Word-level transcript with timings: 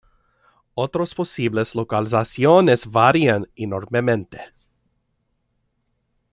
Otros 0.73 1.13
posibles 1.13 1.75
localizaciones 1.75 2.89
varían 2.89 3.47
enormemente. 3.55 4.39